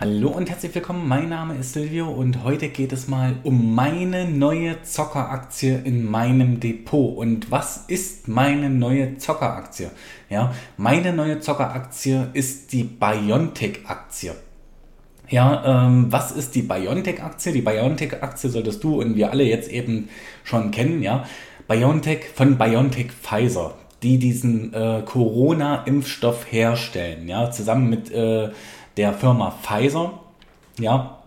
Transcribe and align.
Hallo 0.00 0.28
und 0.28 0.48
herzlich 0.48 0.72
willkommen, 0.76 1.08
mein 1.08 1.28
Name 1.28 1.56
ist 1.56 1.72
Silvio 1.72 2.08
und 2.08 2.44
heute 2.44 2.68
geht 2.68 2.92
es 2.92 3.08
mal 3.08 3.34
um 3.42 3.74
meine 3.74 4.26
neue 4.26 4.80
Zockeraktie 4.82 5.74
in 5.82 6.04
meinem 6.08 6.60
Depot. 6.60 7.16
Und 7.16 7.50
was 7.50 7.78
ist 7.88 8.28
meine 8.28 8.70
neue 8.70 9.18
Zockeraktie? 9.18 9.90
Ja, 10.30 10.54
meine 10.76 11.12
neue 11.12 11.40
Zockeraktie 11.40 12.28
ist 12.32 12.72
die 12.72 12.84
Biontech-Aktie. 12.84 14.36
Ja, 15.30 15.88
ähm, 15.88 16.12
was 16.12 16.30
ist 16.30 16.54
die 16.54 16.62
Biontech-Aktie? 16.62 17.50
Die 17.50 17.62
Biontech-Aktie 17.62 18.50
solltest 18.50 18.84
du 18.84 19.00
und 19.00 19.16
wir 19.16 19.32
alle 19.32 19.42
jetzt 19.42 19.68
eben 19.68 20.10
schon 20.44 20.70
kennen, 20.70 21.02
ja. 21.02 21.24
Biontech 21.66 22.28
von 22.36 22.56
Biontech 22.56 23.10
Pfizer, 23.10 23.74
die 24.04 24.18
diesen 24.18 24.72
äh, 24.72 25.02
Corona-Impfstoff 25.04 26.52
herstellen, 26.52 27.26
ja, 27.26 27.50
zusammen 27.50 27.90
mit 27.90 28.12
äh, 28.12 28.50
der 28.98 29.14
Firma 29.14 29.52
Pfizer. 29.62 30.12
Ja. 30.78 31.18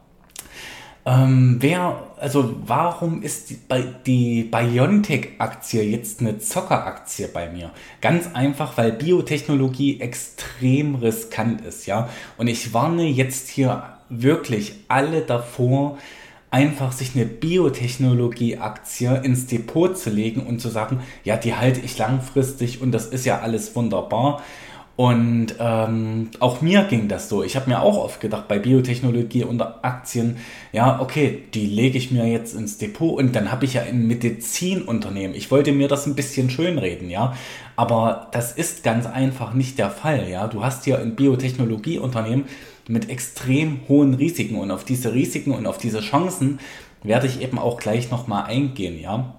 Ähm, 1.04 1.58
wer, 1.60 2.04
also 2.20 2.58
warum 2.68 3.24
ist 3.24 3.50
die, 3.50 3.58
die 4.06 4.44
BioNTech-Aktie 4.44 5.82
jetzt 5.82 6.20
eine 6.20 6.38
Zockeraktie 6.38 7.28
bei 7.28 7.50
mir? 7.50 7.72
Ganz 8.02 8.30
einfach, 8.36 8.78
weil 8.78 8.92
Biotechnologie 8.92 10.00
extrem 10.00 10.96
riskant 10.96 11.62
ist, 11.62 11.88
ja. 11.88 12.10
Und 12.38 12.48
ich 12.48 12.74
warne 12.74 13.06
jetzt 13.06 13.50
hier 13.50 13.84
wirklich 14.10 14.74
alle 14.90 15.22
davor, 15.22 15.98
einfach 16.52 16.92
sich 16.92 17.16
eine 17.16 17.26
Biotechnologie-Aktie 17.26 19.22
ins 19.24 19.48
Depot 19.48 19.98
zu 19.98 20.10
legen 20.10 20.46
und 20.46 20.60
zu 20.60 20.68
sagen, 20.68 21.00
ja, 21.24 21.38
die 21.38 21.56
halte 21.56 21.80
ich 21.80 21.98
langfristig 21.98 22.82
und 22.82 22.92
das 22.92 23.08
ist 23.08 23.26
ja 23.26 23.40
alles 23.40 23.74
wunderbar. 23.76 24.44
Und 25.02 25.56
ähm, 25.58 26.30
auch 26.40 26.62
mir 26.62 26.84
ging 26.84 27.08
das 27.08 27.28
so. 27.28 27.42
Ich 27.44 27.56
habe 27.56 27.68
mir 27.68 27.82
auch 27.82 27.98
oft 27.98 28.22
gedacht, 28.22 28.48
bei 28.48 28.60
Biotechnologie 28.60 29.44
und 29.44 29.60
Aktien, 29.60 30.38
ja, 30.74 31.02
okay, 31.02 31.42
die 31.56 31.66
lege 31.66 31.98
ich 31.98 32.12
mir 32.12 32.28
jetzt 32.28 32.54
ins 32.54 32.78
Depot 32.78 33.18
und 33.18 33.36
dann 33.36 33.52
habe 33.52 33.66
ich 33.66 33.74
ja 33.74 33.82
ein 33.82 34.06
Medizinunternehmen. 34.06 35.36
Ich 35.36 35.50
wollte 35.50 35.72
mir 35.72 35.88
das 35.88 36.06
ein 36.06 36.14
bisschen 36.14 36.52
schönreden, 36.52 37.10
ja. 37.10 37.36
Aber 37.76 38.28
das 38.32 38.52
ist 38.52 38.84
ganz 38.84 39.08
einfach 39.08 39.56
nicht 39.56 39.80
der 39.80 39.90
Fall, 39.90 40.30
ja. 40.30 40.46
Du 40.48 40.64
hast 40.64 40.84
hier 40.84 41.00
ein 41.00 41.16
Biotechnologieunternehmen 41.16 42.46
mit 42.88 43.10
extrem 43.10 43.80
hohen 43.90 44.14
Risiken 44.14 44.60
und 44.60 44.70
auf 44.70 44.84
diese 44.84 45.16
Risiken 45.16 45.54
und 45.54 45.66
auf 45.66 45.80
diese 45.80 46.02
Chancen 46.02 46.60
werde 47.02 47.26
ich 47.26 47.42
eben 47.42 47.58
auch 47.58 47.80
gleich 47.80 48.12
nochmal 48.12 48.44
eingehen, 48.44 49.02
ja. 49.02 49.34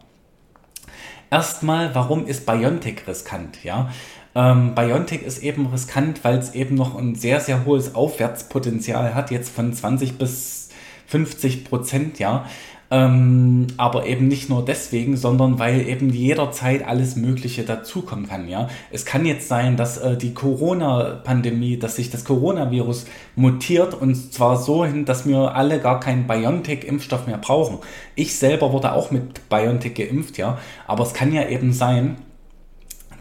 Erstmal, 1.30 1.94
warum 1.94 2.26
ist 2.26 2.46
Biontech 2.46 3.06
riskant, 3.06 3.62
ja? 3.62 3.92
Ähm, 4.34 4.74
Biontech 4.74 5.22
ist 5.22 5.42
eben 5.42 5.66
riskant, 5.66 6.24
weil 6.24 6.38
es 6.38 6.54
eben 6.54 6.74
noch 6.74 6.96
ein 6.96 7.14
sehr, 7.14 7.40
sehr 7.40 7.64
hohes 7.64 7.94
Aufwärtspotenzial 7.94 9.14
hat, 9.14 9.30
jetzt 9.30 9.50
von 9.50 9.72
20 9.72 10.18
bis 10.18 10.70
50 11.06 11.64
Prozent, 11.64 12.18
ja. 12.18 12.46
Ähm, 12.90 13.68
aber 13.78 14.06
eben 14.06 14.28
nicht 14.28 14.50
nur 14.50 14.62
deswegen, 14.62 15.16
sondern 15.16 15.58
weil 15.58 15.88
eben 15.88 16.10
jederzeit 16.10 16.86
alles 16.86 17.16
Mögliche 17.16 17.62
dazukommen 17.62 18.28
kann, 18.28 18.48
ja. 18.48 18.68
Es 18.90 19.06
kann 19.06 19.24
jetzt 19.24 19.48
sein, 19.48 19.76
dass 19.76 19.96
äh, 19.98 20.16
die 20.16 20.34
Corona-Pandemie, 20.34 21.78
dass 21.78 21.96
sich 21.96 22.10
das 22.10 22.24
Coronavirus 22.24 23.06
mutiert 23.34 23.94
und 23.94 24.32
zwar 24.32 24.58
so 24.58 24.84
hin, 24.84 25.06
dass 25.06 25.26
wir 25.26 25.54
alle 25.54 25.80
gar 25.80 26.00
keinen 26.00 26.26
BioNTech-Impfstoff 26.26 27.26
mehr 27.26 27.38
brauchen. 27.38 27.78
Ich 28.14 28.36
selber 28.36 28.72
wurde 28.72 28.92
auch 28.92 29.10
mit 29.10 29.48
BioNTech 29.48 29.94
geimpft, 29.94 30.36
ja. 30.36 30.58
Aber 30.86 31.04
es 31.04 31.14
kann 31.14 31.32
ja 31.32 31.48
eben 31.48 31.72
sein, 31.72 32.16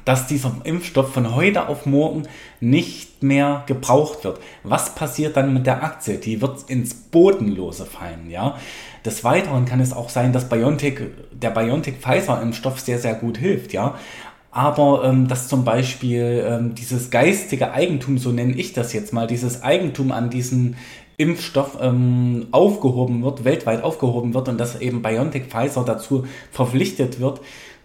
dass 0.05 0.27
dieser 0.27 0.53
Impfstoff 0.63 1.13
von 1.13 1.35
heute 1.35 1.67
auf 1.67 1.85
morgen 1.85 2.23
nicht 2.59 3.23
mehr 3.23 3.63
gebraucht 3.67 4.23
wird. 4.23 4.39
Was 4.63 4.95
passiert 4.95 5.37
dann 5.37 5.53
mit 5.53 5.65
der 5.65 5.83
Aktie? 5.83 6.17
Die 6.17 6.41
wird 6.41 6.69
ins 6.69 6.93
Bodenlose 6.93 7.85
fallen, 7.85 8.29
ja. 8.29 8.57
Des 9.05 9.23
Weiteren 9.23 9.65
kann 9.65 9.79
es 9.79 9.93
auch 9.93 10.09
sein, 10.09 10.31
dass 10.31 10.49
BioNTech, 10.49 10.99
der 11.31 11.49
BioNTech-Pfizer-Impfstoff 11.49 12.79
sehr, 12.79 12.99
sehr 12.99 13.15
gut 13.15 13.37
hilft, 13.37 13.73
ja. 13.73 13.95
Aber 14.51 15.05
ähm, 15.05 15.29
dass 15.29 15.47
zum 15.47 15.63
Beispiel 15.63 16.45
ähm, 16.45 16.75
dieses 16.75 17.09
geistige 17.09 17.71
Eigentum, 17.71 18.17
so 18.17 18.31
nenne 18.31 18.53
ich 18.53 18.73
das 18.73 18.91
jetzt 18.91 19.13
mal, 19.13 19.25
dieses 19.25 19.63
Eigentum 19.63 20.11
an 20.11 20.29
diesen 20.29 20.75
Impfstoff 21.15 21.77
ähm, 21.79 22.47
aufgehoben 22.51 23.23
wird, 23.23 23.45
weltweit 23.45 23.83
aufgehoben 23.83 24.33
wird 24.33 24.49
und 24.49 24.59
dass 24.59 24.81
eben 24.81 25.01
BioNTech 25.01 25.45
Pfizer 25.45 25.85
dazu 25.85 26.25
verpflichtet 26.51 27.19
wird, 27.19 27.41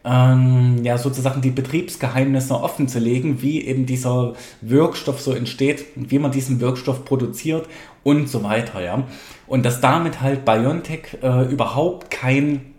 ähm, 0.07 0.85
ja, 0.85 0.97
sozusagen 0.99 1.41
die 1.41 1.51
Betriebsgeheimnisse 1.51 2.55
offen 2.55 2.87
zu 2.87 3.01
legen, 3.01 3.43
wie 3.43 3.63
eben 3.63 3.87
dieser 3.87 4.35
Wirkstoff 4.61 5.21
so 5.21 5.33
entsteht, 5.33 5.85
wie 5.97 6.21
man 6.21 6.31
diesen 6.31 6.61
Wirkstoff 6.61 7.05
produziert 7.05 7.67
und 8.05 8.29
so 8.29 8.45
weiter, 8.45 8.81
ja. 8.83 9.03
Und 9.49 9.67
dass 9.67 9.81
damit 9.81 10.21
halt 10.21 10.45
BioNTech 10.45 11.19
äh, 11.23 11.51
überhaupt 11.51 12.11
kein 12.13 12.73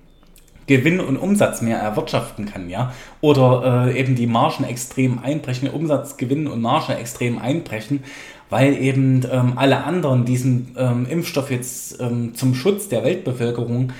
Gewinn 0.67 0.99
und 1.01 1.17
Umsatz 1.17 1.61
mehr 1.61 1.79
erwirtschaften 1.79 2.45
kann, 2.45 2.69
ja, 2.69 2.93
oder 3.19 3.87
äh, 3.87 3.99
eben 3.99 4.15
die 4.15 4.27
Margen 4.27 4.63
extrem 4.63 5.19
einbrechen, 5.19 5.69
Umsatz, 5.69 6.15
Gewinn 6.15 6.47
und 6.47 6.61
Marge 6.61 6.95
extrem 6.95 7.39
einbrechen, 7.39 8.03
weil 8.49 8.77
eben 8.77 9.25
ähm, 9.29 9.53
alle 9.57 9.83
anderen 9.83 10.23
diesen 10.23 10.75
ähm, 10.77 11.05
Impfstoff 11.09 11.51
jetzt 11.51 11.99
ähm, 11.99 12.35
zum 12.35 12.55
Schutz 12.55 12.87
der 12.87 13.03
Weltbevölkerung 13.03 13.91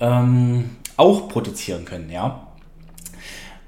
ähm, 0.00 0.64
auch 0.96 1.28
produzieren 1.28 1.84
können, 1.84 2.10
ja. 2.10 2.48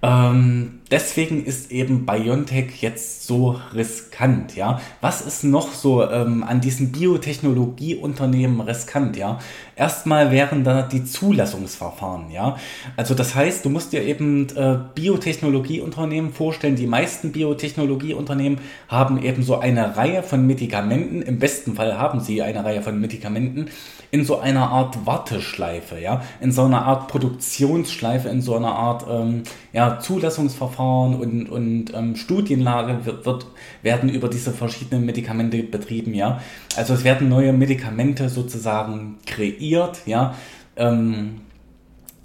Ähm, 0.05 0.81
deswegen 0.91 1.45
ist 1.45 1.71
eben 1.73 2.05
BioNTech 2.05 2.81
jetzt 2.81 3.27
so 3.27 3.59
riskant, 3.73 4.55
ja. 4.55 4.81
Was 5.01 5.23
ist 5.23 5.45
noch 5.45 5.73
so 5.73 6.09
ähm, 6.09 6.45
an 6.45 6.61
diesen 6.61 6.93
Biotechnologieunternehmen 6.93 8.61
riskant, 8.61 9.17
ja? 9.17 9.39
Erstmal 9.77 10.31
wären 10.31 10.63
da 10.63 10.83
die 10.83 11.05
Zulassungsverfahren, 11.05 12.31
ja. 12.31 12.59
Also 12.97 13.15
das 13.15 13.35
heißt, 13.35 13.65
du 13.65 13.71
musst 13.71 13.93
dir 13.93 14.03
eben 14.03 14.47
äh, 14.57 14.79
Biotechnologieunternehmen 14.95 16.33
vorstellen. 16.33 16.77
Die 16.77 16.87
meisten 16.87 17.33
Biotechnologieunternehmen 17.33 18.59
haben 18.89 19.23
eben 19.23 19.43
so 19.43 19.59
eine 19.59 19.97
Reihe 19.97 20.23
von 20.23 20.47
Medikamenten. 20.47 21.23
Im 21.23 21.39
besten 21.39 21.75
Fall 21.75 21.99
haben 21.99 22.21
sie 22.21 22.43
eine 22.43 22.65
Reihe 22.65 22.83
von 22.83 23.01
Medikamenten 23.01 23.71
in 24.11 24.25
so 24.25 24.39
einer 24.39 24.71
Art 24.71 25.07
Warteschleife, 25.07 25.99
ja, 25.99 26.23
in 26.41 26.53
so 26.53 26.63
einer 26.63 26.85
Art 26.85 27.09
Produktionsschleife, 27.09 28.29
in 28.29 28.43
so 28.43 28.55
einer 28.55 28.73
Art 28.73 29.05
ähm, 29.11 29.43
ja, 29.73 29.99
Zulassungsverfahren 29.99 30.74
und, 30.81 31.49
und 31.49 31.95
ähm, 31.95 32.17
Studienlage 32.17 33.05
wird, 33.05 33.27
wird, 33.27 33.47
werden 33.83 34.09
über 34.09 34.29
diese 34.29 34.53
verschiedenen 34.53 35.07
Medikamente 35.07 35.63
betrieben, 35.63 36.15
ja. 36.15 36.41
Also 36.77 36.95
es 36.95 37.05
werden 37.05 37.29
neue 37.29 37.53
Medikamente 37.53 38.29
sozusagen 38.29 39.17
kreiert, 39.27 40.01
ja, 40.07 40.35
ähm, 40.77 41.41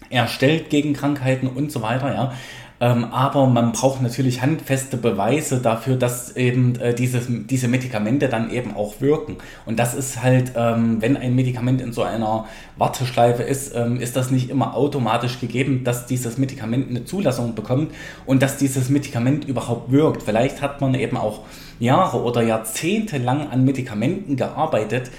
erstellt 0.10 0.70
gegen 0.70 0.94
Krankheiten 0.94 1.48
und 1.48 1.72
so 1.72 1.82
weiter, 1.82 2.14
ja. 2.14 2.34
Ähm, 2.82 3.06
aber 3.06 3.48
man 3.48 3.74
braucht 3.74 4.02
natürlich 4.02 4.42
handfeste 4.42 4.96
Beweise 4.96 5.60
dafür, 5.60 5.98
dass 5.98 6.36
eben 6.38 6.80
äh, 6.80 6.94
dieses, 6.94 7.26
diese 7.28 7.68
Medikamente 7.68 8.30
dann 8.30 8.52
eben 8.52 8.74
auch 8.74 9.02
wirken. 9.02 9.38
Und 9.66 9.80
das 9.80 9.94
ist 9.94 10.24
halt, 10.24 10.54
ähm, 10.56 11.02
wenn 11.02 11.18
ein 11.18 11.36
Medikament 11.36 11.82
in 11.82 11.92
so 11.92 12.04
einer 12.04 12.46
Warteschleife 12.78 13.44
ist, 13.44 13.76
ähm, 13.76 14.00
ist 14.00 14.16
das 14.16 14.32
nicht 14.32 14.50
immer 14.50 14.76
automatisch 14.76 15.42
gegeben, 15.42 15.84
dass 15.84 16.06
dieses 16.06 16.38
Medikament 16.38 16.90
eine 16.90 17.04
Zulassung 17.04 17.54
bekommt 17.54 17.92
und 18.26 18.42
dass 18.42 18.56
dieses 18.56 18.90
Medikament 18.90 19.44
überhaupt 19.44 19.92
wirkt. 19.92 20.24
Vielleicht 20.24 20.62
hat 20.62 20.80
man 20.80 20.94
eben 20.94 21.18
auch 21.18 21.42
Jahre 21.80 22.22
oder 22.22 22.42
Jahrzehnte 22.42 23.18
lang 23.18 23.50
an 23.50 23.66
Medikamenten 23.66 24.38
gearbeitet, 24.38 25.12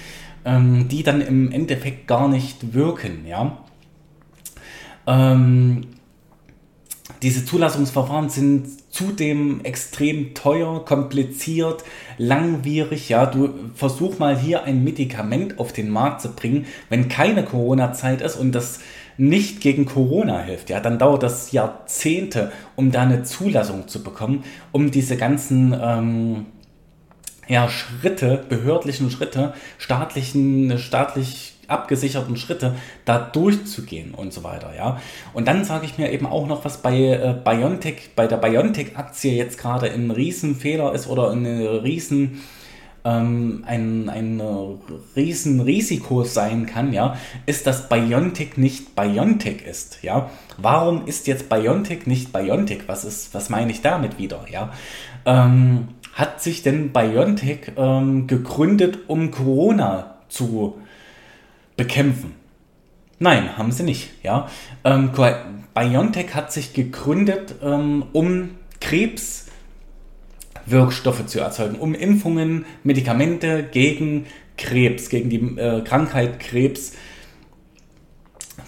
ähm, 0.47 0.89
die 0.89 1.03
dann 1.03 1.21
im 1.21 1.53
Endeffekt 1.53 2.07
gar 2.07 2.27
nicht 2.27 2.73
wirken, 2.73 3.27
ja. 3.27 3.59
Ähm, 5.07 5.83
diese 7.23 7.45
Zulassungsverfahren 7.45 8.31
sind 8.31 8.67
zudem 8.91 9.61
extrem 9.63 10.35
teuer, 10.35 10.85
kompliziert, 10.85 11.85
langwierig. 12.19 13.09
Ja, 13.09 13.27
du 13.27 13.51
versuch 13.75 14.19
mal 14.19 14.39
hier 14.39 14.65
ein 14.65 14.83
Medikament 14.85 15.59
auf 15.59 15.73
den 15.73 15.91
Markt 15.91 16.23
zu 16.23 16.33
bringen, 16.33 16.67
wenn 16.89 17.09
keine 17.09 17.45
Corona-Zeit 17.45 18.23
ist 18.23 18.37
und 18.37 18.53
das 18.53 18.81
nicht 19.19 19.61
gegen 19.61 19.85
Corona 19.85 20.41
hilft, 20.41 20.71
ja, 20.71 20.81
dann 20.81 20.99
dauert 20.99 21.23
das 21.23 21.53
Jahrzehnte, 21.53 22.53
um 22.75 22.91
da 22.91 23.03
eine 23.03 23.23
Zulassung 23.23 23.87
zu 23.87 24.03
bekommen, 24.03 24.45
um 24.73 24.91
diese 24.91 25.19
ganzen 25.19 25.79
ähm, 25.79 26.47
ja, 27.47 27.69
Schritte, 27.69 28.43
behördlichen 28.49 29.11
Schritte, 29.11 29.53
staatlichen, 29.77 30.79
staatlich 30.79 31.60
abgesicherten 31.71 32.37
Schritte 32.37 32.75
da 33.05 33.19
durchzugehen 33.19 34.15
und 34.15 34.33
so 34.33 34.45
weiter, 34.45 34.73
ja. 34.77 35.01
Und 35.33 35.49
dann 35.49 35.65
sage 35.65 35.87
ich 35.87 35.99
mir 35.99 36.11
eben 36.11 36.27
auch 36.27 36.47
noch, 36.47 36.65
was 36.65 36.79
bei 36.79 36.97
äh, 36.97 37.35
BioNTech, 37.45 38.11
bei 38.17 38.27
der 38.27 38.37
BioNTech-Aktie 38.37 39.33
jetzt 39.33 39.59
gerade 39.59 39.91
ein 39.91 40.11
Riesenfehler 40.11 40.93
ist 40.95 41.09
oder 41.09 41.31
eine 41.31 41.83
riesen 41.83 42.41
ähm, 43.05 43.65
ein, 43.67 44.09
ein 44.09 44.43
riesen 45.17 45.61
Risiko 45.61 46.25
sein 46.25 46.67
kann, 46.67 46.93
ja, 46.93 47.17
ist, 47.47 47.67
dass 47.67 47.89
BioNTech 47.89 48.57
nicht 48.57 48.95
BioNTech 48.95 49.63
ist, 49.63 50.03
ja. 50.03 50.31
Warum 50.59 51.07
ist 51.07 51.27
jetzt 51.27 51.49
BioNTech 51.49 52.07
nicht 52.07 52.33
BioNTech? 52.33 52.83
Was 52.87 53.05
ist, 53.05 53.35
was 53.35 53.49
meine 53.49 53.71
ich 53.71 53.81
damit 53.81 54.19
wieder, 54.19 54.45
ja? 54.51 54.73
Ähm, 55.25 55.89
hat 56.13 56.43
sich 56.43 56.63
denn 56.63 56.93
BioNTech 56.93 57.73
ähm, 57.77 58.27
gegründet, 58.27 58.99
um 59.07 59.31
Corona 59.31 60.17
zu 60.29 60.79
bekämpfen? 61.81 62.35
Nein, 63.19 63.57
haben 63.57 63.73
sie 63.73 63.85
nicht. 63.85 64.11
Ja? 64.23 64.51
Ähm, 64.85 65.13
BioNTech 65.75 66.35
hat 66.35 66.53
sich 66.53 66.75
gegründet, 66.75 67.55
ähm, 67.63 68.05
um 68.13 68.51
Krebswirkstoffe 68.81 71.25
zu 71.25 71.41
erzeugen, 71.41 71.77
um 71.77 71.95
Impfungen, 71.95 72.67
Medikamente 72.85 73.63
gegen 73.63 74.27
Krebs, 74.59 75.09
gegen 75.09 75.31
die 75.31 75.59
äh, 75.59 75.81
Krankheit 75.83 76.39
Krebs 76.39 76.93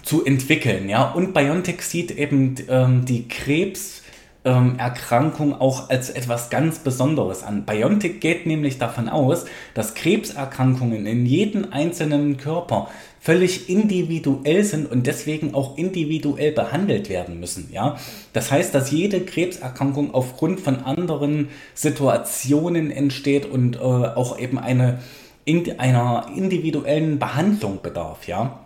zu 0.01 0.25
entwickeln. 0.25 0.89
Ja? 0.89 1.11
Und 1.11 1.35
BioNTech 1.35 1.83
sieht 1.83 2.09
eben 2.09 2.55
ähm, 2.67 3.05
die 3.05 3.27
Krebserkrankung 3.27 4.02
ähm, 4.45 4.77
auch 5.59 5.89
als 5.89 6.09
etwas 6.09 6.49
ganz 6.49 6.79
Besonderes 6.79 7.43
an. 7.43 7.65
BioNTech 7.65 8.19
geht 8.19 8.45
nämlich 8.45 8.77
davon 8.77 9.09
aus, 9.09 9.45
dass 9.73 9.93
Krebserkrankungen 9.93 11.05
in 11.05 11.25
jedem 11.25 11.67
einzelnen 11.71 12.37
Körper 12.37 12.89
völlig 13.21 13.69
individuell 13.69 14.65
sind 14.65 14.91
und 14.91 15.07
deswegen 15.07 15.53
auch 15.53 15.77
individuell 15.77 16.51
behandelt 16.51 17.09
werden 17.09 17.39
müssen. 17.39 17.69
Ja? 17.71 17.97
Das 18.33 18.51
heißt, 18.51 18.75
dass 18.75 18.91
jede 18.91 19.21
Krebserkrankung 19.21 20.13
aufgrund 20.13 20.59
von 20.59 20.83
anderen 20.83 21.47
Situationen 21.73 22.91
entsteht 22.91 23.45
und 23.45 23.77
äh, 23.77 23.79
auch 23.79 24.37
eben 24.37 24.59
eine 24.59 24.99
in 25.45 25.77
einer 25.77 26.27
individuellen 26.35 27.19
Behandlung 27.19 27.79
bedarf, 27.81 28.27
ja. 28.27 28.62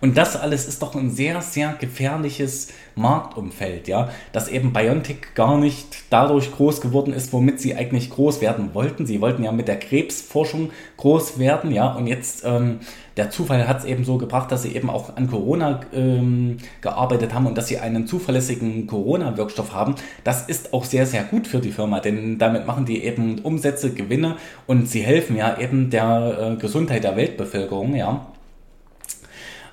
Und 0.00 0.16
das 0.16 0.36
alles 0.36 0.66
ist 0.66 0.82
doch 0.82 0.94
ein 0.94 1.10
sehr, 1.10 1.42
sehr 1.42 1.74
gefährliches 1.78 2.68
Marktumfeld, 2.94 3.88
ja, 3.88 4.10
dass 4.32 4.48
eben 4.48 4.72
Biontech 4.72 5.34
gar 5.34 5.58
nicht 5.58 6.04
dadurch 6.10 6.52
groß 6.52 6.80
geworden 6.80 7.12
ist, 7.12 7.32
womit 7.32 7.60
sie 7.60 7.74
eigentlich 7.74 8.10
groß 8.10 8.40
werden 8.40 8.74
wollten. 8.74 9.06
Sie 9.06 9.20
wollten 9.20 9.44
ja 9.44 9.52
mit 9.52 9.68
der 9.68 9.78
Krebsforschung 9.78 10.70
groß 10.96 11.38
werden, 11.38 11.70
ja, 11.72 11.92
und 11.92 12.06
jetzt 12.06 12.44
ähm, 12.44 12.80
der 13.16 13.30
Zufall 13.30 13.68
hat 13.68 13.80
es 13.80 13.84
eben 13.84 14.04
so 14.04 14.16
gebracht, 14.16 14.50
dass 14.50 14.62
sie 14.62 14.74
eben 14.74 14.88
auch 14.88 15.16
an 15.16 15.28
Corona 15.28 15.80
ähm, 15.92 16.56
gearbeitet 16.80 17.34
haben 17.34 17.46
und 17.46 17.58
dass 17.58 17.68
sie 17.68 17.78
einen 17.78 18.06
zuverlässigen 18.06 18.86
Corona-Wirkstoff 18.86 19.74
haben. 19.74 19.96
Das 20.24 20.48
ist 20.48 20.72
auch 20.72 20.84
sehr, 20.84 21.04
sehr 21.04 21.24
gut 21.24 21.46
für 21.46 21.58
die 21.58 21.72
Firma, 21.72 22.00
denn 22.00 22.38
damit 22.38 22.66
machen 22.66 22.86
die 22.86 23.04
eben 23.04 23.40
Umsätze, 23.40 23.92
Gewinne 23.92 24.36
und 24.66 24.88
sie 24.88 25.02
helfen 25.02 25.36
ja 25.36 25.58
eben 25.58 25.90
der 25.90 26.52
äh, 26.52 26.56
Gesundheit 26.56 27.04
der 27.04 27.16
Weltbevölkerung, 27.16 27.94
ja. 27.94 28.29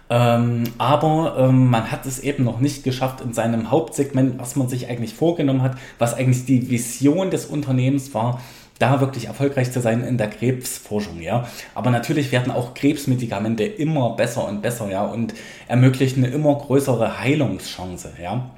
Ähm, 0.09 0.63
aber 0.77 1.35
ähm, 1.37 1.69
man 1.69 1.91
hat 1.91 2.05
es 2.05 2.19
eben 2.19 2.43
noch 2.43 2.59
nicht 2.59 2.83
geschafft 2.83 3.21
in 3.21 3.33
seinem 3.33 3.71
Hauptsegment, 3.71 4.39
was 4.39 4.55
man 4.55 4.69
sich 4.69 4.87
eigentlich 4.87 5.13
vorgenommen 5.13 5.61
hat, 5.61 5.77
was 5.99 6.13
eigentlich 6.13 6.45
die 6.45 6.69
Vision 6.69 7.29
des 7.29 7.45
Unternehmens 7.45 8.13
war, 8.13 8.41
da 8.79 9.01
wirklich 9.01 9.25
erfolgreich 9.25 9.71
zu 9.71 9.81
sein 9.81 10.03
in 10.03 10.17
der 10.17 10.29
Krebsforschung, 10.29 11.19
ja. 11.21 11.47
Aber 11.75 11.89
natürlich 11.89 12.31
werden 12.31 12.51
auch 12.51 12.73
Krebsmedikamente 12.73 13.63
immer 13.63 14.11
besser 14.11 14.47
und 14.47 14.61
besser, 14.61 14.89
ja, 14.89 15.03
und 15.05 15.33
ermöglichen 15.67 16.23
eine 16.23 16.33
immer 16.33 16.55
größere 16.55 17.19
Heilungschance, 17.19 18.13
ja. 18.21 18.51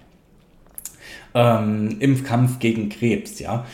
Ähm, 1.33 1.97
Im 1.99 2.23
Kampf 2.23 2.59
gegen 2.59 2.89
Krebs, 2.89 3.39
ja. 3.39 3.65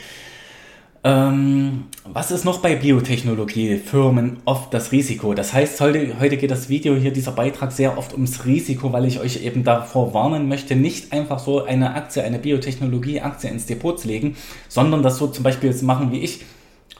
Ähm, 1.06 1.84
was 2.04 2.32
ist 2.32 2.46
noch 2.46 2.62
bei 2.62 2.76
Biotechnologiefirmen 2.76 4.38
oft 4.46 4.74
das 4.74 4.92
Risiko? 4.92 5.36
Das 5.36 5.54
heißt, 5.54 5.80
heute, 5.80 6.20
heute 6.20 6.36
geht 6.36 6.50
das 6.50 6.68
Video 6.68 6.96
hier, 6.96 7.14
dieser 7.14 7.32
Beitrag 7.32 7.72
sehr 7.72 7.96
oft 8.00 8.14
ums 8.14 8.44
Risiko, 8.46 8.92
weil 8.92 9.06
ich 9.06 9.20
euch 9.20 9.44
eben 9.44 9.64
davor 9.64 10.16
warnen 10.16 10.48
möchte, 10.50 10.76
nicht 10.76 11.14
einfach 11.14 11.38
so 11.38 11.64
eine 11.64 11.94
Aktie, 11.94 12.24
eine 12.24 12.40
Biotechnologie-Aktie 12.40 13.52
ins 13.52 13.68
Depot 13.68 14.00
zu 14.00 14.08
legen, 14.08 14.36
sondern 14.68 15.04
das 15.04 15.20
so 15.20 15.28
zum 15.28 15.44
Beispiel 15.44 15.76
zu 15.76 15.86
machen 15.86 16.12
wie 16.12 16.22
ich. 16.22 16.44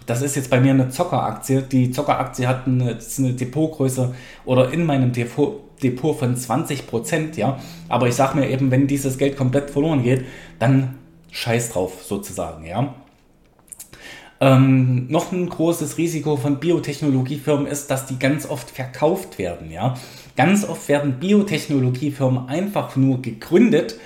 Das 0.06 0.22
ist 0.22 0.36
jetzt 0.36 0.52
bei 0.52 0.62
mir 0.62 0.70
eine 0.70 0.90
Zockeraktie. 0.90 1.64
Die 1.64 1.90
Zockeraktie 1.90 2.46
hat 2.46 2.68
eine, 2.68 3.00
eine 3.18 3.34
Depotgröße 3.34 4.14
oder 4.46 4.72
in 4.72 4.86
meinem 4.86 5.14
Depot, 5.14 5.62
Depot 5.82 6.16
von 6.16 6.36
20%, 6.36 7.38
ja. 7.38 7.58
Aber 7.90 8.08
ich 8.08 8.14
sage 8.14 8.38
mir 8.38 8.52
eben, 8.52 8.70
wenn 8.70 8.86
dieses 8.86 9.18
Geld 9.18 9.36
komplett 9.36 9.72
verloren 9.72 10.04
geht, 10.04 10.26
dann 10.60 11.00
scheiß 11.32 11.72
drauf 11.72 12.04
sozusagen, 12.04 12.68
ja. 12.68 12.94
Ähm, 14.42 15.08
noch 15.08 15.32
ein 15.32 15.48
großes 15.48 15.98
Risiko 15.98 16.36
von 16.36 16.60
Biotechnologiefirmen 16.60 17.68
ist, 17.68 17.90
dass 17.90 18.06
die 18.06 18.20
ganz 18.20 18.46
oft 18.46 18.70
verkauft 18.70 19.38
werden. 19.38 19.72
Ja? 19.72 19.96
Ganz 20.36 20.68
oft 20.68 20.90
werden 20.90 21.20
Biotechnologiefirmen 21.20 22.50
einfach 22.50 22.98
nur 22.98 23.22
gegründet, 23.22 23.98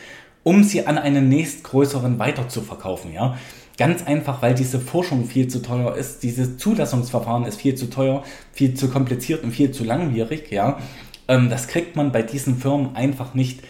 um 0.44 0.64
sie 0.64 0.86
an 0.86 0.98
einen 0.98 1.30
nächstgrößeren 1.30 2.20
weiter 2.20 2.48
zu 2.48 2.62
verkaufen. 2.62 3.12
Ja? 3.12 3.38
Ganz 3.78 4.06
einfach, 4.06 4.42
weil 4.42 4.54
diese 4.54 4.80
Forschung 4.80 5.26
viel 5.26 5.48
zu 5.48 5.64
teuer 5.64 5.96
ist, 5.96 6.22
dieses 6.22 6.58
Zulassungsverfahren 6.58 7.46
ist 7.46 7.60
viel 7.60 7.74
zu 7.74 7.90
teuer, 7.90 8.24
viel 8.52 8.76
zu 8.76 8.90
kompliziert 8.90 9.44
und 9.44 9.52
viel 9.52 9.72
zu 9.72 9.84
langwierig. 9.84 10.52
Ja? 10.52 10.78
Ähm, 11.28 11.50
das 11.50 11.68
kriegt 11.68 11.96
man 11.96 12.12
bei 12.12 12.22
diesen 12.22 12.58
Firmen 12.58 12.96
einfach 12.96 13.34
nicht 13.34 13.62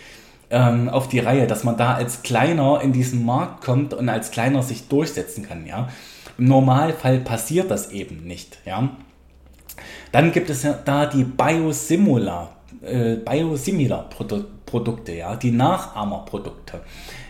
ähm, 0.49 0.89
auf 0.89 1.07
die 1.07 1.19
Reihe, 1.19 1.47
dass 1.47 1.63
man 1.63 1.77
da 1.77 1.93
als 1.93 2.21
Kleiner 2.21 2.81
in 2.81 2.91
diesen 2.91 3.23
Markt 3.23 3.63
kommt 3.63 3.93
und 3.93 4.09
als 4.09 4.31
Kleiner 4.31 4.61
sich 4.61 4.89
durchsetzen 4.89 5.47
kann. 5.47 5.65
Ja? 5.65 5.87
Im 6.39 6.45
Normalfall 6.45 7.19
passiert 7.19 7.69
das 7.69 7.91
eben 7.91 8.23
nicht. 8.23 8.59
Ja? 8.65 8.89
Dann 10.13 10.31
gibt 10.31 10.49
es 10.49 10.63
ja 10.63 10.73
da 10.73 11.05
die 11.05 11.25
Biosimilar, 11.25 12.55
äh, 12.81 13.15
Biosimilar 13.15 14.09
Produkte, 14.65 15.13
ja, 15.13 15.35
die 15.35 15.51
Nachahmerprodukte. 15.51 16.81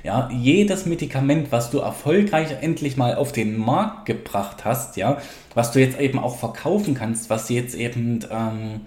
Ja, 0.04 0.30
jedes 0.32 0.86
Medikament, 0.86 1.52
was 1.52 1.72
du 1.72 1.80
erfolgreich 1.80 2.50
endlich 2.62 2.98
mal 2.98 3.16
auf 3.16 3.32
den 3.32 3.58
Markt 3.58 4.06
gebracht 4.06 4.64
hast, 4.64 4.96
ja, 4.96 5.18
was 5.56 5.72
du 5.72 5.80
jetzt 5.80 6.00
eben 6.00 6.20
auch 6.20 6.38
verkaufen 6.38 6.94
kannst, 6.94 7.30
was 7.30 7.50
jetzt 7.50 7.76
eben 7.76 8.20
ähm, 8.30 8.82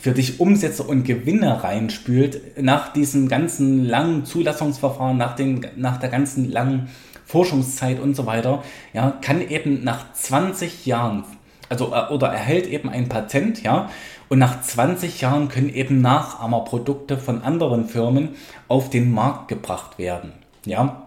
für 0.00 0.12
dich 0.12 0.40
Umsätze 0.40 0.82
und 0.82 1.04
Gewinne 1.04 1.62
reinspült, 1.62 2.58
nach 2.60 2.92
diesem 2.92 3.28
ganzen 3.28 3.84
langen 3.84 4.24
Zulassungsverfahren, 4.24 5.18
nach, 5.18 5.34
den, 5.34 5.66
nach 5.76 5.98
der 5.98 6.08
ganzen 6.08 6.50
langen 6.50 6.88
Forschungszeit 7.30 8.00
und 8.00 8.14
so 8.14 8.26
weiter, 8.26 8.62
ja, 8.92 9.12
kann 9.22 9.40
eben 9.40 9.84
nach 9.84 10.12
20 10.12 10.86
Jahren, 10.86 11.24
also 11.68 11.94
äh, 11.94 12.12
oder 12.12 12.28
erhält 12.28 12.66
eben 12.66 12.88
ein 12.88 13.08
Patent, 13.08 13.62
ja, 13.62 13.88
und 14.28 14.38
nach 14.38 14.60
20 14.60 15.20
Jahren 15.20 15.48
können 15.48 15.70
eben 15.70 16.00
Nachahmerprodukte 16.00 17.18
von 17.18 17.42
anderen 17.42 17.86
Firmen 17.86 18.30
auf 18.68 18.90
den 18.90 19.12
Markt 19.12 19.48
gebracht 19.48 19.98
werden, 19.98 20.32
ja. 20.64 21.06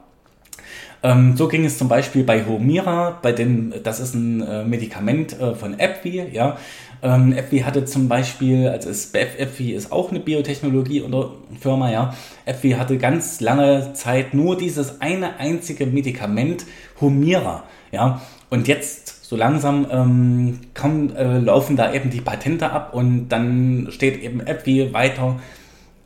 Ähm, 1.04 1.36
so 1.36 1.50
ging 1.50 1.66
es 1.66 1.78
zum 1.78 1.90
Beispiel 1.90 2.24
bei 2.24 2.46
Homira, 2.46 3.20
bei 3.22 3.34
den, 3.34 3.74
das 3.84 4.00
ist 4.00 4.14
ein 4.14 4.42
äh, 4.42 4.64
Medikament 4.64 5.38
äh, 5.38 5.54
von 5.54 5.74
AbbVie, 5.78 6.30
ja. 6.32 6.58
Ähm, 7.04 7.36
AbbVie 7.38 7.66
hatte 7.66 7.84
zum 7.84 8.08
Beispiel, 8.08 8.70
also 8.70 8.90
ist, 8.90 9.14
AbbVie 9.16 9.74
ist 9.74 9.92
auch 9.92 10.10
eine 10.10 10.22
Biotechnologie-Firma, 10.22 11.92
ja. 11.92 12.16
AbbVie 12.46 12.76
hatte 12.76 12.98
ganz 12.98 13.42
lange 13.42 13.92
Zeit 13.94 14.34
nur 14.34 14.58
dieses 14.58 15.02
eine 15.02 15.38
einzige 15.38 15.86
Medikament, 15.86 16.66
Humira, 17.02 17.66
ja. 17.92 18.22
Und 18.50 18.70
jetzt 18.70 19.26
so 19.26 19.36
langsam 19.36 19.86
ähm, 19.92 20.60
kommen, 20.74 21.14
äh, 21.16 21.40
laufen 21.40 21.76
da 21.76 21.94
eben 21.94 22.10
die 22.10 22.22
Patente 22.22 22.72
ab 22.72 22.94
und 22.94 23.28
dann 23.28 23.88
steht 23.90 24.22
eben 24.24 24.40
AbbVie 24.40 24.94
weiter 24.94 25.40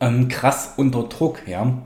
ähm, 0.00 0.26
krass 0.28 0.74
unter 0.76 1.04
Druck, 1.04 1.42
ja. 1.46 1.78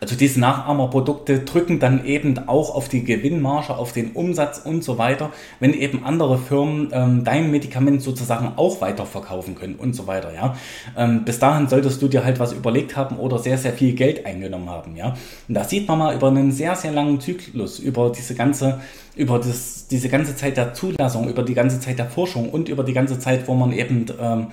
Also 0.00 0.16
diese 0.16 0.40
Nachahmerprodukte 0.40 1.40
drücken 1.40 1.78
dann 1.78 2.04
eben 2.04 2.48
auch 2.48 2.74
auf 2.74 2.88
die 2.88 3.04
Gewinnmarge, 3.04 3.76
auf 3.76 3.92
den 3.92 4.12
Umsatz 4.12 4.60
und 4.64 4.84
so 4.84 4.98
weiter, 4.98 5.30
wenn 5.60 5.74
eben 5.74 6.04
andere 6.04 6.38
Firmen 6.38 6.88
ähm, 6.92 7.24
dein 7.24 7.50
Medikament 7.50 8.02
sozusagen 8.02 8.52
auch 8.56 8.80
weiterverkaufen 8.80 9.54
können 9.54 9.76
und 9.76 9.94
so 9.94 10.06
weiter, 10.06 10.34
ja. 10.34 10.56
Ähm, 10.96 11.24
bis 11.24 11.38
dahin 11.38 11.68
solltest 11.68 12.00
du 12.02 12.08
dir 12.08 12.24
halt 12.24 12.38
was 12.40 12.52
überlegt 12.52 12.96
haben 12.96 13.18
oder 13.18 13.38
sehr, 13.38 13.58
sehr 13.58 13.72
viel 13.72 13.94
Geld 13.94 14.26
eingenommen 14.26 14.70
haben, 14.70 14.96
ja. 14.96 15.14
Und 15.48 15.54
da 15.54 15.64
sieht 15.64 15.88
man 15.88 15.98
mal 15.98 16.14
über 16.14 16.28
einen 16.28 16.52
sehr, 16.52 16.74
sehr 16.76 16.92
langen 16.92 17.20
Zyklus, 17.20 17.78
über 17.78 18.10
diese 18.10 18.34
ganze, 18.34 18.80
über 19.14 19.38
das, 19.38 19.86
diese 19.88 20.08
ganze 20.08 20.36
Zeit 20.36 20.56
der 20.56 20.74
Zulassung, 20.74 21.28
über 21.28 21.42
die 21.42 21.54
ganze 21.54 21.80
Zeit 21.80 21.98
der 21.98 22.06
Forschung 22.06 22.50
und 22.50 22.68
über 22.68 22.84
die 22.84 22.92
ganze 22.92 23.18
Zeit, 23.18 23.48
wo 23.48 23.54
man 23.54 23.72
eben 23.72 24.06
ähm, 24.20 24.48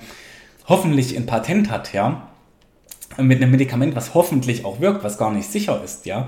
hoffentlich 0.66 1.16
ein 1.16 1.26
Patent 1.26 1.70
hat, 1.70 1.92
ja 1.92 2.28
mit 3.18 3.40
einem 3.40 3.50
Medikament, 3.50 3.94
was 3.94 4.14
hoffentlich 4.14 4.64
auch 4.64 4.80
wirkt, 4.80 5.04
was 5.04 5.18
gar 5.18 5.32
nicht 5.32 5.50
sicher 5.50 5.80
ist, 5.84 6.06
ja, 6.06 6.26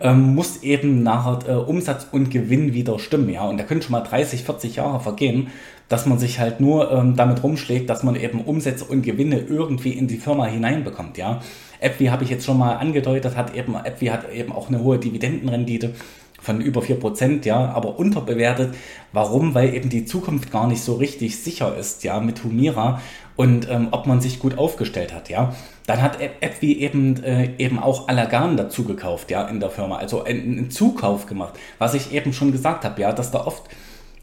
ähm, 0.00 0.34
muss 0.34 0.62
eben 0.62 1.02
nachher 1.02 1.48
äh, 1.48 1.54
Umsatz 1.56 2.06
und 2.12 2.30
Gewinn 2.30 2.74
wieder 2.74 2.98
stimmen, 2.98 3.30
ja. 3.30 3.44
Und 3.44 3.58
da 3.58 3.64
können 3.64 3.82
schon 3.82 3.92
mal 3.92 4.02
30, 4.02 4.44
40 4.44 4.76
Jahre 4.76 5.00
vergehen, 5.00 5.48
dass 5.88 6.06
man 6.06 6.18
sich 6.18 6.38
halt 6.38 6.60
nur 6.60 6.92
ähm, 6.92 7.16
damit 7.16 7.42
rumschlägt, 7.42 7.90
dass 7.90 8.02
man 8.02 8.14
eben 8.14 8.42
Umsätze 8.42 8.84
und 8.84 9.02
Gewinne 9.02 9.40
irgendwie 9.40 9.92
in 9.92 10.06
die 10.06 10.18
Firma 10.18 10.46
hineinbekommt, 10.46 11.18
ja. 11.18 11.40
AppWi 11.80 12.06
habe 12.06 12.24
ich 12.24 12.30
jetzt 12.30 12.44
schon 12.44 12.58
mal 12.58 12.74
angedeutet, 12.74 13.36
hat 13.36 13.54
eben, 13.54 13.76
AppWi 13.76 14.06
hat 14.06 14.32
eben 14.32 14.52
auch 14.52 14.68
eine 14.68 14.82
hohe 14.82 14.98
Dividendenrendite 14.98 15.94
von 16.40 16.60
über 16.60 16.80
4%, 16.80 17.44
ja, 17.44 17.72
aber 17.72 17.98
unterbewertet. 17.98 18.74
Warum? 19.12 19.54
Weil 19.54 19.74
eben 19.74 19.88
die 19.88 20.04
Zukunft 20.04 20.52
gar 20.52 20.68
nicht 20.68 20.82
so 20.82 20.94
richtig 20.94 21.38
sicher 21.42 21.76
ist, 21.76 22.04
ja, 22.04 22.20
mit 22.20 22.44
Humira 22.44 23.00
und 23.36 23.68
ähm, 23.68 23.88
ob 23.90 24.06
man 24.06 24.20
sich 24.20 24.38
gut 24.38 24.58
aufgestellt 24.58 25.12
hat, 25.12 25.28
ja. 25.28 25.54
Dann 25.88 26.02
hat 26.02 26.18
AppWi 26.20 26.74
eben, 26.80 27.24
äh, 27.24 27.48
eben 27.56 27.78
auch 27.78 28.08
Allergan 28.08 28.58
dazu 28.58 28.84
gekauft, 28.84 29.30
ja, 29.30 29.48
in 29.48 29.58
der 29.58 29.70
Firma, 29.70 29.96
also 29.96 30.22
einen, 30.22 30.58
einen 30.58 30.70
Zukauf 30.70 31.24
gemacht, 31.24 31.54
was 31.78 31.94
ich 31.94 32.12
eben 32.12 32.34
schon 32.34 32.52
gesagt 32.52 32.84
habe, 32.84 33.00
ja, 33.00 33.10
dass 33.10 33.30
da 33.30 33.46
oft 33.46 33.62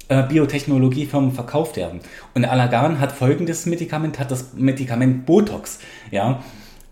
äh, 0.07 0.22
Biotechnologiefirmen 0.22 1.31
verkauft 1.31 1.77
werden. 1.77 2.01
Und 2.36 2.45
Allergan 2.45 3.00
hat 3.00 3.12
folgendes 3.12 3.65
Medikament, 3.65 4.19
hat 4.19 4.29
das 4.29 4.53
Medikament 4.53 5.25
Botox, 5.25 5.79
ja, 6.12 6.43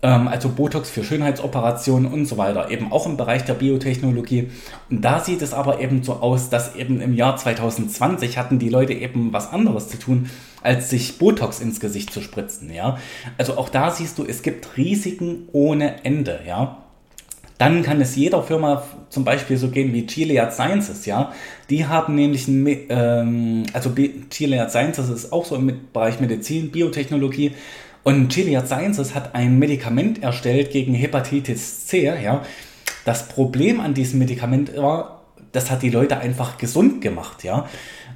also 0.08 0.50
Botox 0.50 0.90
für 0.90 1.02
Schönheitsoperationen 1.02 2.12
und 2.12 2.26
so 2.26 2.36
weiter, 2.36 2.70
eben 2.70 2.92
auch 2.92 3.06
im 3.06 3.16
Bereich 3.16 3.44
der 3.44 3.54
Biotechnologie. 3.54 4.50
Und 4.90 5.02
da 5.02 5.20
sieht 5.20 5.40
es 5.40 5.54
aber 5.54 5.80
eben 5.80 6.02
so 6.02 6.14
aus, 6.14 6.50
dass 6.50 6.76
eben 6.76 7.00
im 7.00 7.14
Jahr 7.14 7.36
2020 7.36 8.36
hatten 8.36 8.58
die 8.58 8.68
Leute 8.68 8.92
eben 8.92 9.32
was 9.32 9.50
anderes 9.50 9.88
zu 9.88 9.98
tun, 9.98 10.28
als 10.62 10.90
sich 10.90 11.18
Botox 11.18 11.60
ins 11.60 11.80
Gesicht 11.80 12.12
zu 12.12 12.20
spritzen, 12.20 12.72
ja. 12.72 12.98
Also 13.38 13.56
auch 13.56 13.68
da 13.68 13.90
siehst 13.90 14.18
du, 14.18 14.24
es 14.24 14.42
gibt 14.42 14.76
Risiken 14.76 15.48
ohne 15.52 16.04
Ende, 16.04 16.40
ja. 16.46 16.78
Dann 17.56 17.82
kann 17.82 18.00
es 18.00 18.16
jeder 18.16 18.42
Firma 18.42 18.82
zum 19.10 19.24
Beispiel 19.24 19.56
so 19.56 19.68
gehen 19.68 19.92
wie 19.92 20.02
Gilead 20.02 20.52
Sciences, 20.52 21.06
ja. 21.06 21.32
Die 21.70 21.86
haben 21.86 22.14
nämlich 22.14 22.46
ähm, 22.48 23.64
also 23.72 23.90
Gilead 23.90 24.70
Sciences 24.70 25.08
ist 25.08 25.32
auch 25.32 25.44
so 25.44 25.54
im 25.56 25.72
Bereich 25.92 26.20
Medizin, 26.20 26.70
Biotechnologie. 26.70 27.52
Und 28.04 28.28
Gilead 28.28 28.66
Sciences 28.66 29.14
hat 29.14 29.34
ein 29.34 29.58
Medikament 29.58 30.22
erstellt 30.22 30.70
gegen 30.70 30.94
Hepatitis 30.94 31.86
C, 31.86 32.04
ja. 32.04 32.42
Das 33.04 33.28
Problem 33.28 33.80
an 33.80 33.94
diesem 33.94 34.18
Medikament 34.18 34.76
war, 34.76 35.22
das 35.52 35.70
hat 35.70 35.82
die 35.82 35.90
Leute 35.90 36.18
einfach 36.18 36.58
gesund 36.58 37.00
gemacht, 37.00 37.44
ja. 37.44 37.66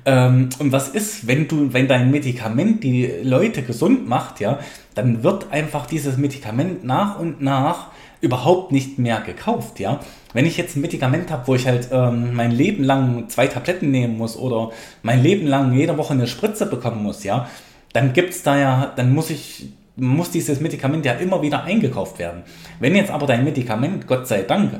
Ähm, 0.05 0.51
und 0.59 0.73
was 0.73 0.91
ist, 0.91 1.27
wenn 1.27 1.49
du, 1.49 1.73
wenn 1.73 1.89
dein 1.89 2.11
Medikament 2.11 2.85
die 2.85 3.11
Leute 3.23 3.63
gesund 3.63 4.07
macht, 4.07 4.41
ja, 4.41 4.59
dann 4.95 5.23
wird 5.23 5.51
einfach 5.53 5.87
dieses 5.87 6.19
Medikament 6.19 6.85
nach 6.85 7.19
und 7.19 7.41
nach 7.41 7.89
überhaupt 8.21 8.73
nicht 8.73 8.99
mehr 8.99 9.21
gekauft, 9.21 9.81
ja. 9.81 10.01
Wenn 10.35 10.45
ich 10.45 10.59
jetzt 10.59 10.77
ein 10.77 10.83
Medikament 10.83 11.31
habe, 11.31 11.47
wo 11.47 11.55
ich 11.55 11.67
halt 11.67 11.89
ähm, 11.93 12.35
mein 12.35 12.51
Leben 12.51 12.85
lang 12.85 13.29
zwei 13.29 13.47
Tabletten 13.47 13.91
nehmen 13.91 14.19
muss 14.19 14.37
oder 14.37 14.71
mein 15.03 15.23
Leben 15.23 15.47
lang 15.47 15.73
jede 15.73 15.97
Woche 15.97 16.13
eine 16.13 16.27
Spritze 16.27 16.67
bekommen 16.67 17.03
muss, 17.03 17.25
ja, 17.25 17.49
dann 17.93 18.13
gibt's 18.13 18.43
da 18.43 18.59
ja, 18.59 18.93
dann 18.97 19.13
muss 19.13 19.31
ich, 19.31 19.69
muss 19.97 20.31
dieses 20.31 20.61
Medikament 20.61 21.05
ja 21.05 21.15
immer 21.15 21.43
wieder 21.43 21.65
eingekauft 21.65 22.19
werden. 22.19 22.43
Wenn 22.81 22.95
jetzt 22.95 23.11
aber 23.11 23.27
dein 23.27 23.45
Medikament, 23.45 24.07
Gott 24.07 24.27
sei 24.27 24.43
Dank, 24.43 24.73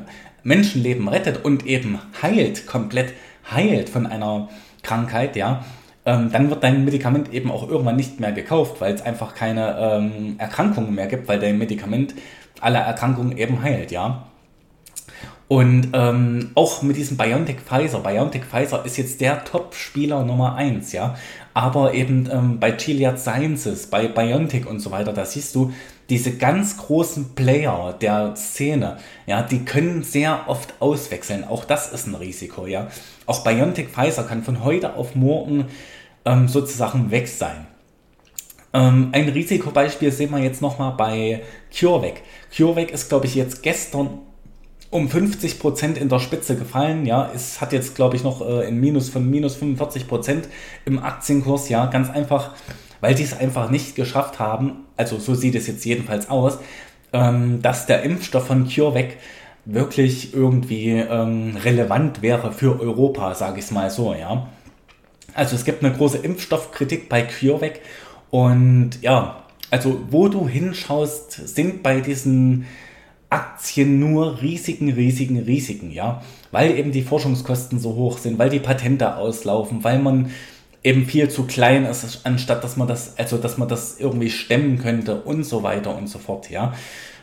Menschenleben 0.43 1.09
rettet 1.09 1.45
und 1.45 1.67
eben 1.67 1.99
heilt, 2.23 2.67
komplett 2.67 3.13
heilt 3.51 3.89
von 3.89 4.07
einer 4.07 4.49
Krankheit, 4.83 5.37
ja, 5.37 5.65
ähm, 6.07 6.31
dann 6.33 6.49
wird 6.49 6.63
dein 6.63 6.85
Medikament 6.85 7.33
eben 7.33 7.51
auch 7.51 7.69
irgendwann 7.69 7.97
nicht 7.97 8.21
mehr 8.21 8.33
gekauft, 8.33 8.81
weil 8.81 8.95
es 8.95 9.03
einfach 9.03 9.35
keine 9.35 9.77
ähm, 9.79 10.37
Erkrankungen 10.39 10.95
mehr 10.95 11.07
gibt, 11.07 11.29
weil 11.29 11.39
dein 11.39 11.59
Medikament 11.59 12.15
alle 12.61 12.79
Erkrankungen 12.79 13.37
eben 13.37 13.63
heilt, 13.63 13.91
ja. 13.91 14.27
Und 15.49 15.89
ähm, 15.95 16.51
auch 16.55 16.83
mit 16.83 16.97
diesem 16.99 17.17
BioNTech 17.17 17.61
Pfizer. 17.61 18.01
BioNTech 18.01 18.45
Pfizer 18.45 18.85
ist 18.85 18.99
jetzt 18.99 19.23
der 19.23 19.45
Top-Spieler 19.45 20.23
Nummer 20.23 20.57
1, 20.57 20.93
ja. 20.93 21.17
Aber 21.55 21.95
eben 21.95 22.29
ähm, 22.31 22.61
bei 22.61 22.71
Gilead 22.71 23.19
Sciences, 23.19 23.87
bei 23.87 24.09
BioNTech 24.09 24.67
und 24.67 24.81
so 24.81 24.91
weiter, 24.91 25.15
da 25.15 25.25
siehst 25.25 25.55
du, 25.55 25.73
diese 26.11 26.37
ganz 26.37 26.77
großen 26.77 27.35
Player 27.35 27.95
der 27.99 28.35
Szene, 28.37 28.99
ja, 29.27 29.43
die 29.43 29.65
können 29.65 30.03
sehr 30.03 30.49
oft 30.49 30.75
auswechseln. 30.81 31.45
Auch 31.45 31.65
das 31.65 31.93
ist 31.93 32.07
ein 32.07 32.15
Risiko, 32.15 32.67
ja. 32.67 32.89
Auch 33.25 33.43
BioNTech 33.43 33.89
Pfizer 33.89 34.25
kann 34.25 34.43
von 34.43 34.65
heute 34.65 34.97
auf 34.97 35.15
morgen 35.15 35.67
ähm, 36.27 36.49
sozusagen 36.49 37.11
weg 37.11 37.27
sein. 37.27 37.67
Ähm, 38.75 39.09
ein 39.13 39.31
Risikobeispiel 39.31 40.13
sehen 40.13 40.31
wir 40.31 40.39
jetzt 40.39 40.61
nochmal 40.61 40.93
bei 40.93 41.43
CureVac. 41.75 42.21
CureVac 42.55 42.91
ist, 42.91 43.09
glaube 43.09 43.27
ich, 43.27 43.35
jetzt 43.35 43.63
gestern 43.63 44.21
um 44.91 45.09
50% 45.09 45.95
in 45.97 46.09
der 46.09 46.19
Spitze 46.19 46.57
gefallen. 46.57 47.05
Ja, 47.05 47.31
es 47.35 47.61
hat 47.61 47.73
jetzt, 47.73 47.95
glaube 47.95 48.17
ich, 48.17 48.25
noch 48.25 48.41
äh, 48.41 48.71
Minus 48.71 49.11
von 49.11 49.29
minus 49.29 49.57
45% 49.57 50.45
im 50.87 50.99
Aktienkurs. 50.99 51.69
Ja, 51.69 51.87
ganz 51.87 52.11
einfach, 52.11 52.53
weil 53.01 53.15
die 53.15 53.23
es 53.23 53.39
einfach 53.39 53.71
nicht 53.71 53.97
geschafft 53.97 54.39
haben, 54.39 54.87
also 54.97 55.19
so 55.19 55.35
sieht 55.35 55.55
es 55.55 55.67
jetzt 55.67 55.85
jedenfalls 55.85 56.31
aus, 56.31 56.59
ähm, 57.13 57.61
dass 57.63 57.87
der 57.87 58.03
Impfstoff 58.03 58.47
von 58.47 58.69
CureVac 58.69 59.17
wirklich 59.65 60.35
irgendwie 60.35 60.93
ähm, 60.93 61.57
relevant 61.63 62.23
wäre 62.23 62.53
für 62.53 62.81
Europa, 62.81 63.35
sage 63.35 63.59
ich 63.59 63.67
es 63.67 63.71
mal 63.71 63.91
so, 63.91 64.15
ja. 64.15 64.49
Also 65.35 65.57
es 65.57 65.65
gibt 65.65 65.85
eine 65.85 65.95
große 65.95 66.19
Impfstoffkritik 66.19 67.09
bei 67.09 67.23
CureVac 67.23 67.81
und 68.31 69.03
ja, 69.03 69.45
also 69.71 70.01
wo 70.11 70.29
du 70.29 70.49
hinschaust, 70.49 71.33
sind 71.49 71.83
bei 71.83 72.01
diesen 72.01 72.67
Aktien 73.31 73.99
nur 73.99 74.41
Risiken, 74.41 74.91
Risiken, 74.91 75.39
Risiken, 75.39 75.91
ja. 75.91 76.23
Weil 76.51 76.79
eben 76.79 76.93
die 76.93 77.03
Forschungskosten 77.03 77.79
so 77.79 77.95
hoch 77.95 78.19
sind, 78.19 78.39
weil 78.39 78.51
die 78.51 78.61
Patente 78.61 79.17
auslaufen, 79.17 79.85
weil 79.85 79.99
man 79.99 80.31
eben 80.83 81.05
viel 81.05 81.29
zu 81.29 81.45
klein 81.45 81.85
ist, 81.85 82.21
anstatt 82.25 82.65
dass 82.65 82.77
man 82.77 82.89
das, 82.89 83.19
also 83.19 83.37
dass 83.37 83.59
man 83.59 83.69
das 83.69 83.99
irgendwie 83.99 84.31
stemmen 84.31 84.79
könnte 84.79 85.23
und 85.23 85.45
so 85.45 85.63
weiter 85.63 85.97
und 85.97 86.09
so 86.09 86.19
fort, 86.19 86.51
ja. 86.51 86.73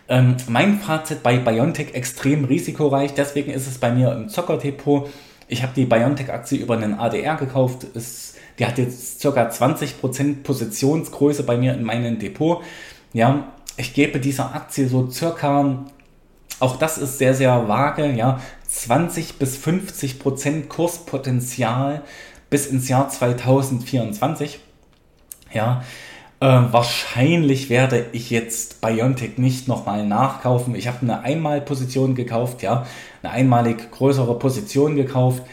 Ähm, 0.07 0.37
mein 0.47 0.77
Fazit 0.79 1.23
bei 1.23 1.37
Biontech 1.37 1.95
extrem 1.95 2.45
risikoreich, 2.45 3.13
deswegen 3.15 3.51
ist 3.51 3.67
es 3.67 3.79
bei 3.79 3.91
mir 3.91 4.11
im 4.13 4.29
Zockerdepot. 4.29 5.09
Ich 5.47 5.63
habe 5.63 5.73
die 5.75 5.85
Biontech-Aktie 5.85 6.59
über 6.59 6.75
einen 6.75 6.93
ADR 6.95 7.35
gekauft, 7.35 7.83
ist, 7.83 8.35
die 8.59 8.65
hat 8.65 8.77
jetzt 8.77 9.21
ca. 9.23 9.29
20% 9.29 10.43
Positionsgröße 10.43 11.43
bei 11.43 11.57
mir 11.57 11.73
in 11.73 11.83
meinem 11.83 12.19
Depot. 12.19 12.61
Ja, 13.13 13.54
ich 13.77 13.93
gebe 13.93 14.19
dieser 14.19 14.53
Aktie 14.55 14.87
so 14.87 15.09
circa 15.09 15.85
auch 16.59 16.77
das 16.77 16.97
ist 16.97 17.17
sehr, 17.17 17.33
sehr 17.33 17.67
vage, 17.67 18.11
ja, 18.11 18.39
20 18.67 19.39
bis 19.39 19.57
50 19.57 20.19
Prozent 20.19 20.69
Kurspotenzial 20.69 22.01
bis 22.49 22.67
ins 22.67 22.87
Jahr 22.87 23.09
2024. 23.09 24.59
Ja, 25.53 25.83
äh, 26.39 26.45
wahrscheinlich 26.45 27.69
werde 27.69 28.05
ich 28.11 28.29
jetzt 28.29 28.81
Biontech 28.81 29.37
nicht 29.37 29.67
nochmal 29.67 30.05
nachkaufen. 30.05 30.75
Ich 30.75 30.87
habe 30.87 30.99
eine 31.01 31.21
Einmalposition 31.21 32.15
gekauft, 32.15 32.61
ja, 32.61 32.85
eine 33.21 33.33
einmalig 33.33 33.91
größere 33.91 34.37
Position 34.39 34.95
gekauft. 34.95 35.43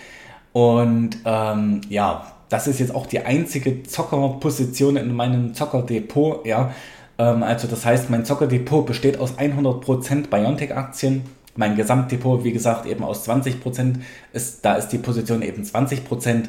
Und 0.53 1.19
ähm, 1.25 1.81
ja, 1.89 2.33
das 2.49 2.67
ist 2.67 2.79
jetzt 2.79 2.95
auch 2.95 3.07
die 3.07 3.21
einzige 3.21 3.83
Zockerposition 3.85 4.97
in 4.97 5.15
meinem 5.15 5.55
Zockerdepot, 5.55 6.47
ja. 6.47 6.73
Ähm, 7.19 7.43
also 7.43 7.69
das 7.69 7.85
heißt, 7.85 8.11
mein 8.11 8.25
Zockerdepot 8.25 8.87
besteht 8.87 9.19
aus 9.19 9.35
100% 9.39 10.29
Biontech-Aktien. 10.29 11.23
Mein 11.55 11.77
Gesamtdepot, 11.77 12.45
wie 12.45 12.53
gesagt, 12.53 12.87
eben 12.87 13.05
aus 13.05 13.29
20%. 13.29 13.97
Ist, 14.33 14.65
da 14.65 14.75
ist 14.75 14.89
die 14.89 14.99
Position 14.99 15.43
eben 15.43 15.63
20%. 15.63 16.45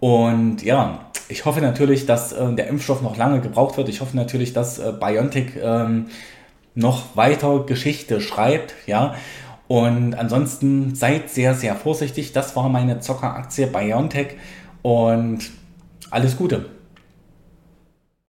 Und 0.00 0.62
ja, 0.62 1.00
ich 1.28 1.44
hoffe 1.44 1.60
natürlich, 1.60 2.06
dass 2.06 2.32
äh, 2.32 2.52
der 2.54 2.68
Impfstoff 2.68 3.02
noch 3.02 3.16
lange 3.16 3.40
gebraucht 3.40 3.76
wird. 3.76 3.88
Ich 3.88 4.00
hoffe 4.00 4.16
natürlich, 4.16 4.52
dass 4.52 4.78
äh, 4.78 4.92
BioNTech 4.98 5.52
ähm, 5.62 6.06
noch 6.74 7.16
weiter 7.16 7.64
Geschichte 7.66 8.20
schreibt, 8.20 8.74
ja. 8.86 9.14
Und 9.66 10.14
ansonsten 10.14 10.94
seid 10.94 11.28
sehr, 11.28 11.54
sehr 11.54 11.74
vorsichtig. 11.74 12.32
Das 12.32 12.56
war 12.56 12.70
meine 12.70 13.00
Zockeraktie 13.00 13.66
BioNTech 13.66 14.36
und 14.80 15.40
alles 16.10 16.38
Gute. 16.38 16.77